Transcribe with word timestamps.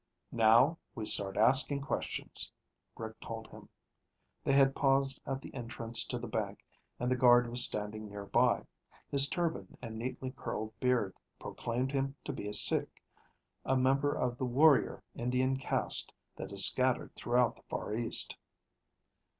"Now 0.33 0.79
we 0.95 1.05
start 1.05 1.37
asking 1.37 1.81
questions," 1.81 2.51
Rick 2.97 3.19
told 3.19 3.45
him. 3.49 3.69
They 4.43 4.53
had 4.53 4.73
paused 4.75 5.21
at 5.27 5.41
the 5.41 5.53
entrance 5.53 6.03
to 6.07 6.17
the 6.17 6.25
bank 6.27 6.63
and 6.99 7.11
the 7.11 7.15
guard 7.15 7.47
was 7.47 7.63
standing 7.63 8.09
near 8.09 8.25
by. 8.25 8.65
His 9.11 9.29
turban 9.29 9.77
and 9.79 9.99
neatly 9.99 10.31
curled 10.35 10.73
beard 10.79 11.13
proclaimed 11.39 11.91
him 11.91 12.15
to 12.25 12.33
be 12.33 12.47
a 12.47 12.53
Sikh, 12.55 12.99
a 13.63 13.77
member 13.77 14.11
of 14.15 14.39
the 14.39 14.45
warrior 14.45 15.03
Indian 15.13 15.55
caste 15.57 16.11
that 16.35 16.51
is 16.51 16.65
scattered 16.65 17.13
throughout 17.13 17.55
the 17.55 17.63
Far 17.69 17.93
East. 17.93 18.35